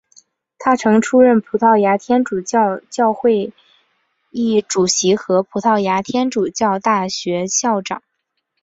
[0.57, 3.53] 他曾出任葡萄牙天主教主教会
[4.31, 8.01] 议主席和葡萄牙天主教大学校长。